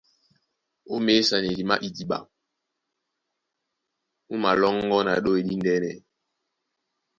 Ó 0.93 0.95
měsanedi 1.05 1.63
má 1.69 1.75
idiɓa. 1.87 2.17
Mú 4.27 4.35
malɔ́ŋgɔ́ 4.43 5.01
na 5.07 5.13
ɗôy 5.25 5.39
díndɛ̄nɛ. 5.47 5.91